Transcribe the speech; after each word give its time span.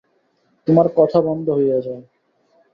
তোমার 0.67 0.87
কথা 0.95 1.19
বন্ধ 1.21 1.47
হইয়া 1.49 1.79
যায়। 1.81 2.03